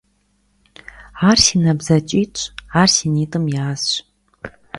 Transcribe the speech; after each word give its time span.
Ar 1.29 1.37
si 1.43 1.55
nabdzeç'it'ş, 1.63 2.43
ar 2.79 2.87
si 2.95 3.07
nit'ım 3.13 3.45
yazş. 3.55 3.93